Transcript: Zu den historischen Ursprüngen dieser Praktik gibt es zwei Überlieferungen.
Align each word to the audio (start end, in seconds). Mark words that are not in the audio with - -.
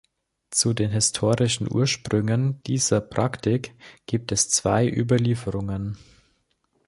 Zu 0.49 0.73
den 0.73 0.89
historischen 0.89 1.71
Ursprüngen 1.71 2.59
dieser 2.63 3.01
Praktik 3.01 3.75
gibt 4.07 4.31
es 4.31 4.49
zwei 4.49 4.87
Überlieferungen. 4.87 5.95